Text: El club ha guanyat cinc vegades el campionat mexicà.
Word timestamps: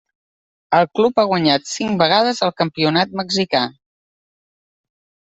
El 0.77 0.85
club 0.99 1.19
ha 1.19 1.25
guanyat 1.31 1.69
cinc 1.71 2.01
vegades 2.03 2.39
el 2.47 2.53
campionat 2.63 3.13
mexicà. 3.21 3.63